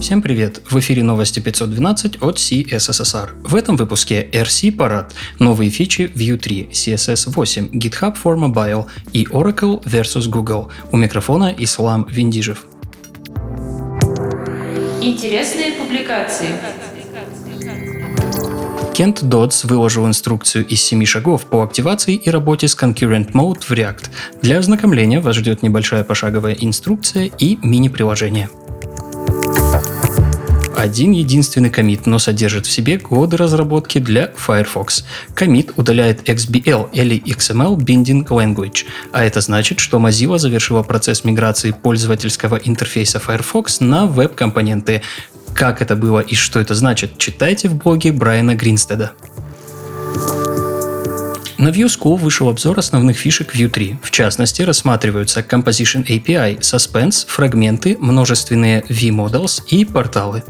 Всем 0.00 0.22
привет! 0.22 0.60
В 0.68 0.78
эфире 0.80 1.02
новости 1.02 1.40
512 1.40 2.22
от 2.22 2.36
CSSR. 2.36 3.30
В 3.42 3.54
этом 3.54 3.76
выпуске 3.76 4.28
RC 4.32 4.72
Парад, 4.72 5.14
новые 5.38 5.70
фичи 5.70 6.10
Vue 6.14 6.36
3, 6.36 6.68
CSS 6.72 7.30
8, 7.30 7.68
GitHub 7.72 8.16
for 8.22 8.36
Mobile 8.36 8.86
и 9.12 9.24
Oracle 9.24 9.82
vs 9.84 10.28
Google. 10.28 10.70
У 10.92 10.96
микрофона 10.96 11.54
Ислам 11.56 12.06
Виндижев. 12.10 12.66
Интересные 15.00 15.72
публикации. 15.72 16.48
Кент 18.94 19.24
Додс 19.24 19.64
выложил 19.64 20.06
инструкцию 20.06 20.66
из 20.66 20.80
7 20.82 21.04
шагов 21.04 21.46
по 21.46 21.62
активации 21.62 22.14
и 22.14 22.30
работе 22.30 22.68
с 22.68 22.76
Concurrent 22.76 23.32
Mode 23.32 23.62
в 23.62 23.70
React. 23.72 24.04
Для 24.42 24.58
ознакомления 24.58 25.20
вас 25.20 25.36
ждет 25.36 25.62
небольшая 25.62 26.04
пошаговая 26.04 26.54
инструкция 26.54 27.30
и 27.38 27.58
мини-приложение 27.62 28.50
один 30.76 31.12
единственный 31.12 31.70
комит, 31.70 32.06
но 32.06 32.18
содержит 32.18 32.66
в 32.66 32.70
себе 32.70 32.98
коды 32.98 33.36
разработки 33.36 33.98
для 33.98 34.32
Firefox. 34.36 35.04
Комит 35.34 35.72
удаляет 35.76 36.28
XBL 36.28 36.90
или 36.92 37.22
XML 37.22 37.76
Binding 37.76 38.26
Language, 38.26 38.84
а 39.12 39.24
это 39.24 39.40
значит, 39.40 39.80
что 39.80 39.98
Mozilla 39.98 40.38
завершила 40.38 40.82
процесс 40.82 41.24
миграции 41.24 41.70
пользовательского 41.70 42.56
интерфейса 42.56 43.20
Firefox 43.20 43.80
на 43.80 44.06
веб-компоненты. 44.06 45.02
Как 45.54 45.80
это 45.80 45.94
было 45.94 46.20
и 46.20 46.34
что 46.34 46.58
это 46.58 46.74
значит, 46.74 47.18
читайте 47.18 47.68
в 47.68 47.76
блоге 47.76 48.12
Брайана 48.12 48.54
Гринстеда. 48.54 49.12
На 51.56 51.68
Vue 51.68 51.86
School 51.86 52.16
вышел 52.16 52.48
обзор 52.48 52.78
основных 52.78 53.16
фишек 53.16 53.54
Vue 53.54 53.68
3. 53.68 53.98
В 54.02 54.10
частности, 54.10 54.62
рассматриваются 54.62 55.40
Composition 55.40 56.04
API, 56.04 56.58
Suspense, 56.58 57.24
фрагменты, 57.26 57.96
множественные 57.98 58.84
V-Models 58.88 59.62
и 59.68 59.84
порталы. 59.84 60.42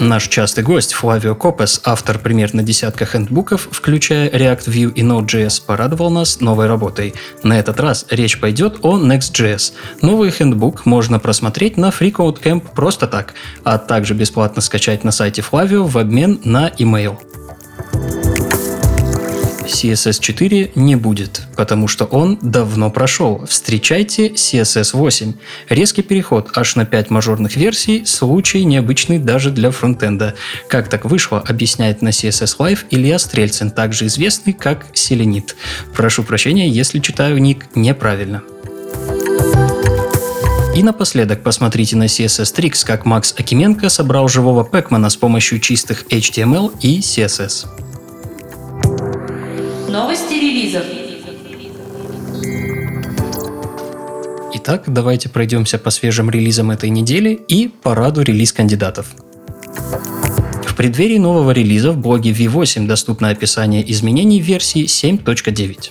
Наш 0.00 0.28
частый 0.28 0.64
гость 0.64 0.94
Флавио 0.94 1.34
Копес, 1.34 1.82
автор 1.84 2.18
примерно 2.18 2.62
десятка 2.62 3.04
хендбуков, 3.04 3.68
включая 3.70 4.30
React 4.30 4.68
Vue 4.68 4.92
и 4.94 5.02
Node.js, 5.02 5.62
порадовал 5.64 6.10
нас 6.10 6.40
новой 6.40 6.68
работой. 6.68 7.14
На 7.42 7.58
этот 7.58 7.78
раз 7.80 8.06
речь 8.08 8.40
пойдет 8.40 8.78
о 8.80 8.98
Next.js. 8.98 9.74
Новый 10.00 10.30
хендбук 10.30 10.86
можно 10.86 11.18
просмотреть 11.18 11.76
на 11.76 11.90
FreeCodeCamp 11.90 12.74
просто 12.74 13.06
так, 13.06 13.34
а 13.62 13.76
также 13.76 14.14
бесплатно 14.14 14.62
скачать 14.62 15.04
на 15.04 15.12
сайте 15.12 15.42
Флавио 15.42 15.84
в 15.84 15.98
обмен 15.98 16.40
на 16.44 16.70
email. 16.70 17.18
CSS 19.70 20.20
4 20.20 20.72
не 20.74 20.96
будет, 20.96 21.42
потому 21.56 21.88
что 21.88 22.04
он 22.04 22.38
давно 22.42 22.90
прошел. 22.90 23.46
Встречайте 23.48 24.28
CSS 24.28 24.96
8. 24.96 25.34
Резкий 25.68 26.02
переход 26.02 26.50
аж 26.56 26.76
на 26.76 26.84
5 26.84 27.10
мажорных 27.10 27.56
версий– 27.56 28.04
случай 28.06 28.64
необычный 28.64 29.18
даже 29.18 29.50
для 29.50 29.70
фронтенда. 29.70 30.34
Как 30.68 30.88
так 30.88 31.04
вышло, 31.04 31.40
объясняет 31.40 32.02
на 32.02 32.08
CSS 32.08 32.58
Live 32.58 32.80
Илья 32.90 33.18
Стрельцин, 33.18 33.70
также 33.70 34.06
известный 34.06 34.52
как 34.52 34.86
Селенит. 34.92 35.56
Прошу 35.94 36.24
прощения, 36.24 36.68
если 36.68 36.98
читаю 36.98 37.38
ник 37.38 37.66
неправильно. 37.74 38.42
И 40.74 40.82
напоследок 40.82 41.42
посмотрите 41.42 41.96
на 41.96 42.04
CSS 42.04 42.54
Tricks, 42.54 42.86
как 42.86 43.04
Макс 43.04 43.34
Акименко 43.36 43.88
собрал 43.88 44.28
живого 44.28 44.64
Пэкмана 44.64 45.10
с 45.10 45.16
помощью 45.16 45.58
чистых 45.58 46.04
HTML 46.10 46.72
и 46.80 47.00
CSS. 47.00 47.79
Новости 49.90 50.34
релизов. 50.34 50.84
Итак, 54.54 54.84
давайте 54.86 55.28
пройдемся 55.28 55.78
по 55.78 55.90
свежим 55.90 56.30
релизам 56.30 56.70
этой 56.70 56.90
недели 56.90 57.40
и 57.48 57.66
параду 57.66 58.22
релиз 58.22 58.52
кандидатов. 58.52 59.08
В 60.64 60.76
преддверии 60.76 61.18
нового 61.18 61.50
релиза 61.50 61.90
в 61.90 61.98
блоге 61.98 62.30
V8 62.30 62.86
доступно 62.86 63.30
описание 63.30 63.82
изменений 63.90 64.40
версии 64.40 64.84
7.9. 64.84 65.90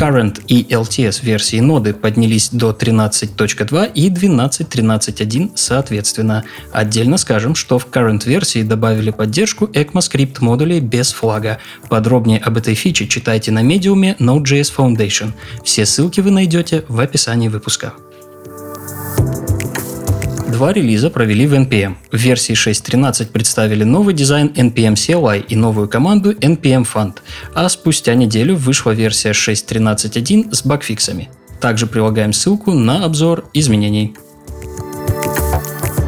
Current 0.00 0.44
и 0.48 0.62
LTS 0.62 1.22
версии 1.22 1.60
ноды 1.60 1.92
поднялись 1.92 2.48
до 2.48 2.70
13.2 2.70 3.92
и 3.92 4.08
12.13.1 4.08 5.50
соответственно. 5.54 6.44
Отдельно 6.72 7.18
скажем, 7.18 7.54
что 7.54 7.78
в 7.78 7.86
Current 7.86 8.26
версии 8.26 8.62
добавили 8.62 9.10
поддержку 9.10 9.66
ECMAScript 9.66 10.38
модулей 10.40 10.80
без 10.80 11.12
флага. 11.12 11.58
Подробнее 11.90 12.38
об 12.38 12.56
этой 12.56 12.74
фиче 12.74 13.08
читайте 13.08 13.52
на 13.52 13.60
медиуме 13.60 14.16
Node.js 14.18 14.72
Foundation. 14.74 15.32
Все 15.64 15.84
ссылки 15.84 16.22
вы 16.22 16.30
найдете 16.30 16.86
в 16.88 16.98
описании 16.98 17.48
выпуска. 17.48 17.92
Два 20.60 20.74
релиза 20.74 21.08
провели 21.08 21.46
в 21.46 21.54
NPM. 21.54 21.94
В 22.12 22.18
версии 22.18 22.52
6.13 22.52 23.32
представили 23.32 23.82
новый 23.82 24.12
дизайн 24.12 24.48
NPM 24.48 24.92
CLI 24.92 25.46
и 25.48 25.56
новую 25.56 25.88
команду 25.88 26.32
NPM 26.32 26.86
Fund, 26.86 27.14
а 27.54 27.66
спустя 27.70 28.12
неделю 28.12 28.56
вышла 28.56 28.90
версия 28.90 29.30
6.13.1 29.30 30.54
с 30.54 30.62
багфиксами. 30.62 31.30
Также 31.62 31.86
прилагаем 31.86 32.34
ссылку 32.34 32.74
на 32.74 33.06
обзор 33.06 33.46
изменений 33.54 34.14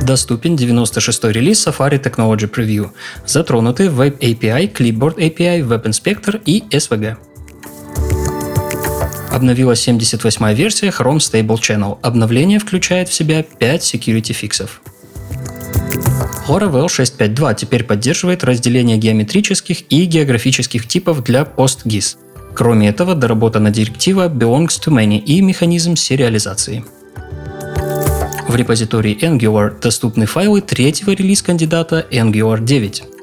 доступен 0.00 0.54
96-й 0.54 1.32
релиз 1.32 1.66
Safari 1.66 2.02
Technology 2.02 2.50
Preview. 2.50 2.88
Затронуты 3.26 3.88
Web 3.88 4.18
API, 4.20 4.72
Clipboard 4.72 5.16
API, 5.16 5.60
Web 5.60 5.82
Inspector 5.82 6.40
и 6.46 6.64
SVG 6.70 7.18
обновилась 9.38 9.86
78-я 9.88 10.52
версия 10.52 10.88
Chrome 10.88 11.18
Stable 11.18 11.56
Channel. 11.56 11.98
Обновление 12.02 12.58
включает 12.58 13.08
в 13.08 13.14
себя 13.14 13.42
5 13.42 13.94
security 13.94 14.32
фиксов. 14.32 14.82
Laravel 16.48 16.86
6.5.2 16.86 17.54
теперь 17.56 17.84
поддерживает 17.84 18.44
разделение 18.44 18.96
геометрических 18.96 19.90
и 19.90 20.04
географических 20.04 20.86
типов 20.86 21.22
для 21.22 21.42
PostGIS. 21.42 22.16
Кроме 22.54 22.88
этого, 22.88 23.14
доработана 23.14 23.70
директива 23.70 24.28
Belongs 24.28 24.80
to 24.80 24.92
Many 24.92 25.18
и 25.18 25.40
механизм 25.40 25.94
сериализации. 25.96 26.84
В 28.48 28.56
репозитории 28.56 29.16
Angular 29.22 29.78
доступны 29.80 30.26
файлы 30.26 30.62
третьего 30.62 31.10
релиз 31.10 31.42
кандидата 31.42 32.06
Angular 32.10 32.64
9. 32.64 33.17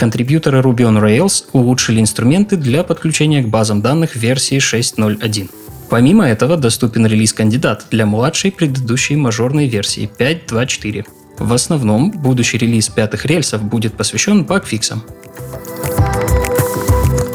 Контрибьюторы 0.00 0.60
Ruby 0.60 0.88
on 0.88 0.98
Rails 0.98 1.44
улучшили 1.52 2.00
инструменты 2.00 2.56
для 2.56 2.84
подключения 2.84 3.42
к 3.42 3.48
базам 3.48 3.82
данных 3.82 4.16
версии 4.16 4.56
6.0.1. 4.56 5.50
Помимо 5.90 6.26
этого, 6.26 6.56
доступен 6.56 7.04
релиз-кандидат 7.04 7.84
для 7.90 8.06
младшей 8.06 8.50
предыдущей 8.50 9.16
мажорной 9.16 9.68
версии 9.68 10.08
5.2.4. 10.18 11.04
В 11.38 11.52
основном, 11.52 12.12
будущий 12.12 12.56
релиз 12.56 12.88
пятых 12.88 13.26
рельсов 13.26 13.62
будет 13.62 13.92
посвящен 13.92 14.44
багфиксам. 14.44 15.02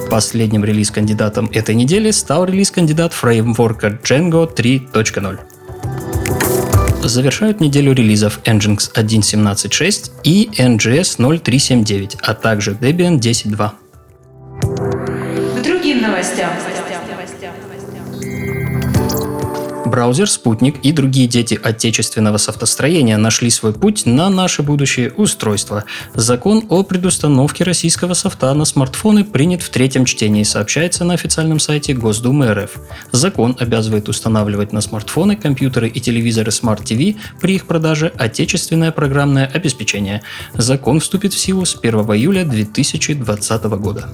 Последним 0.10 0.66
релиз-кандидатом 0.66 1.52
этой 1.54 1.76
недели 1.76 2.10
стал 2.10 2.46
релиз-кандидат 2.46 3.14
фреймворка 3.14 4.00
Django 4.04 4.52
3.0 4.52 5.55
завершают 7.08 7.62
неделю 7.62 7.94
релизов 7.94 8.40
Nginx 8.44 8.94
1.17.6 8.94 10.12
и 10.24 10.50
NGS 10.58 11.18
0379, 11.18 12.18
а 12.22 12.34
также 12.34 12.72
Debian 12.72 13.20
10.2. 13.20 13.72
К 14.62 15.64
другим 15.64 16.02
новостям. 16.02 16.52
Браузер 19.96 20.30
«Спутник» 20.30 20.76
и 20.84 20.92
другие 20.92 21.26
дети 21.26 21.58
отечественного 21.64 22.36
софтостроения 22.36 23.16
нашли 23.16 23.50
свой 23.50 23.72
путь 23.72 24.06
на 24.06 24.30
наше 24.30 24.62
будущее 24.62 25.14
устройство. 25.16 25.86
Закон 26.14 26.66
о 26.68 26.84
предустановке 26.84 27.64
российского 27.64 28.14
софта 28.14 28.54
на 28.54 28.66
смартфоны 28.66 29.24
принят 29.24 29.62
в 29.62 29.70
третьем 29.70 30.04
чтении, 30.04 30.44
сообщается 30.44 31.06
на 31.06 31.14
официальном 31.14 31.62
сайте 31.62 31.94
Госдумы 31.94 32.54
РФ. 32.54 32.72
Закон 33.14 33.56
обязывает 33.58 34.10
устанавливать 34.10 34.74
на 34.74 34.82
смартфоны, 34.82 35.38
компьютеры 35.38 35.88
и 35.88 36.02
телевизоры 36.02 36.50
Smart 36.50 36.84
TV 36.84 37.16
при 37.40 37.56
их 37.56 37.66
продаже 37.66 38.12
отечественное 38.18 38.92
программное 38.92 39.46
обеспечение. 39.46 40.24
Закон 40.56 41.00
вступит 41.00 41.34
в 41.34 41.40
силу 41.40 41.64
с 41.64 41.78
1 41.82 42.00
июля 42.00 42.44
2020 42.44 43.64
года. 43.64 44.10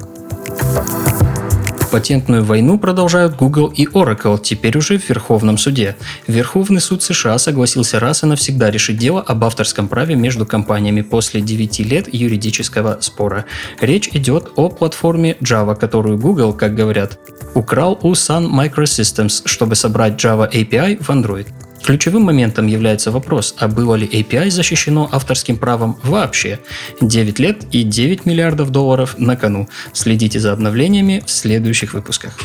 Патентную 1.91 2.45
войну 2.45 2.79
продолжают 2.79 3.35
Google 3.35 3.67
и 3.67 3.85
Oracle, 3.85 4.39
теперь 4.41 4.77
уже 4.77 4.97
в 4.97 5.09
Верховном 5.09 5.57
суде. 5.57 5.97
Верховный 6.25 6.79
суд 6.79 7.03
США 7.03 7.37
согласился 7.37 7.99
раз 7.99 8.23
и 8.23 8.27
навсегда 8.27 8.71
решить 8.71 8.97
дело 8.97 9.19
об 9.21 9.43
авторском 9.43 9.89
праве 9.89 10.15
между 10.15 10.45
компаниями 10.45 11.01
после 11.01 11.41
9 11.41 11.79
лет 11.79 12.13
юридического 12.13 12.99
спора. 13.01 13.43
Речь 13.81 14.07
идет 14.13 14.53
о 14.55 14.69
платформе 14.69 15.35
Java, 15.41 15.75
которую 15.75 16.17
Google, 16.17 16.53
как 16.53 16.75
говорят, 16.75 17.19
украл 17.55 17.99
у 18.01 18.13
Sun 18.13 18.49
Microsystems, 18.49 19.41
чтобы 19.43 19.75
собрать 19.75 20.13
Java 20.13 20.49
API 20.49 21.03
в 21.03 21.09
Android. 21.09 21.47
Ключевым 21.83 22.23
моментом 22.23 22.67
является 22.67 23.11
вопрос, 23.11 23.55
а 23.57 23.67
было 23.67 23.95
ли 23.95 24.07
API 24.07 24.49
защищено 24.49 25.09
авторским 25.11 25.57
правом 25.57 25.99
вообще? 26.03 26.59
9 27.01 27.39
лет 27.39 27.65
и 27.71 27.83
9 27.83 28.25
миллиардов 28.25 28.69
долларов 28.69 29.15
на 29.17 29.35
кону. 29.35 29.67
Следите 29.93 30.39
за 30.39 30.53
обновлениями 30.53 31.23
в 31.25 31.31
следующих 31.31 31.93
выпусках. 31.93 32.37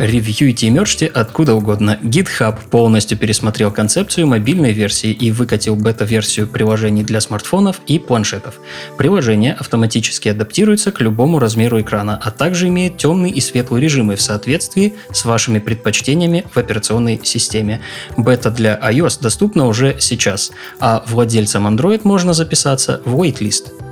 Ревьюйте 0.00 0.68
и 0.68 0.70
мерчте 0.70 1.04
откуда 1.04 1.54
угодно. 1.54 1.98
GitHub 2.02 2.56
полностью 2.70 3.18
пересмотрел 3.18 3.70
концепцию 3.70 4.26
мобильной 4.26 4.72
версии 4.72 5.10
и 5.10 5.30
выкатил 5.30 5.76
бета-версию 5.76 6.46
приложений 6.46 7.04
для 7.04 7.20
смартфонов 7.20 7.82
и 7.86 7.98
планшетов. 7.98 8.60
Приложение 8.96 9.52
автоматически 9.52 10.30
адаптируется 10.30 10.90
к 10.90 11.02
любому 11.02 11.38
размеру 11.38 11.82
экрана, 11.82 12.18
а 12.24 12.30
также 12.30 12.68
имеет 12.68 12.96
темный 12.96 13.30
и 13.30 13.42
светлый 13.42 13.82
режимы 13.82 14.16
в 14.16 14.22
соответствии 14.22 14.94
с 15.12 15.26
вашими 15.26 15.58
предпочтениями 15.58 16.46
в 16.50 16.56
операционной 16.56 17.20
системе. 17.22 17.82
Бета 18.16 18.50
для 18.50 18.80
iOS 18.82 19.20
доступна 19.20 19.66
уже 19.66 19.96
сейчас, 19.98 20.50
а 20.78 21.04
владельцам 21.08 21.66
Android 21.66 22.00
можно 22.04 22.32
записаться 22.32 23.02
в 23.04 23.20
waitlist. 23.20 23.89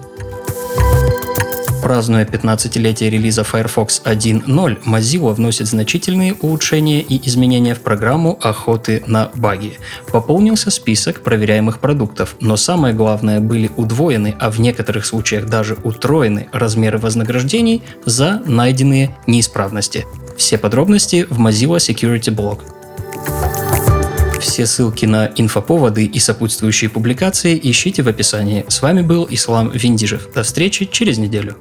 Празднуя 1.88 2.26
15-летие 2.26 3.08
релиза 3.08 3.44
Firefox 3.44 4.02
1.0, 4.05 4.85
Mozilla 4.85 5.32
вносит 5.32 5.69
значительные 5.69 6.35
улучшения 6.35 7.00
и 7.00 7.26
изменения 7.26 7.75
в 7.75 7.81
программу 7.81 8.38
охоты 8.43 9.02
на 9.06 9.31
баги. 9.35 9.79
Пополнился 10.12 10.70
список 10.70 11.23
проверяемых 11.23 11.79
продуктов, 11.79 12.37
но 12.43 12.58
самое 12.58 12.93
главное 12.93 13.40
были 13.40 13.70
удвоены, 13.75 14.37
а 14.38 14.50
в 14.50 14.61
некоторых 14.61 15.06
случаях 15.06 15.46
даже 15.46 15.79
утроены 15.82 16.50
размеры 16.52 16.99
вознаграждений 16.99 17.82
за 18.05 18.43
найденные 18.44 19.17
неисправности. 19.26 20.05
Все 20.37 20.58
подробности 20.58 21.26
в 21.31 21.41
Mozilla 21.41 21.79
Security 21.79 22.29
Blog. 22.34 22.64
Все 24.43 24.67
ссылки 24.67 25.06
на 25.06 25.32
инфоповоды 25.37 26.05
и 26.05 26.19
сопутствующие 26.19 26.91
публикации 26.91 27.58
ищите 27.62 28.02
в 28.02 28.08
описании. 28.08 28.67
С 28.69 28.82
вами 28.82 29.00
был 29.00 29.26
Ислам 29.31 29.70
Виндижев. 29.70 30.31
До 30.34 30.43
встречи 30.43 30.84
через 30.84 31.17
неделю. 31.17 31.56